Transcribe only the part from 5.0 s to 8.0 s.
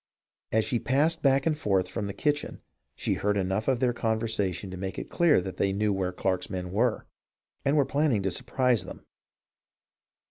clear that they knew where Clarke's men were, and were